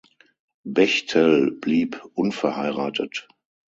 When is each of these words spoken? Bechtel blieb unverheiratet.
Bechtel 0.63 1.51
blieb 1.51 2.03
unverheiratet. 2.15 3.27